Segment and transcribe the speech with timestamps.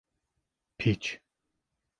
[0.77, 1.19] Piç!